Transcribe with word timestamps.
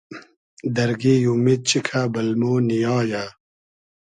دئرگݷ 0.75 1.21
اومید 1.29 1.61
چیکۂ 1.69 2.01
بئل 2.13 2.29
مۉ 2.39 2.53
نییایۂ 2.67 3.23